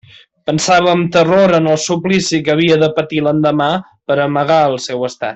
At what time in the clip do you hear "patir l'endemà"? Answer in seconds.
2.99-3.67